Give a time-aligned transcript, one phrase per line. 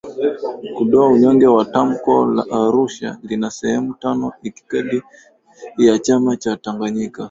[0.75, 5.03] kuondoa unyonge waoTamko la Arusha lina sehemu tano Itikadi
[5.77, 7.19] ya chama cha Tanganyika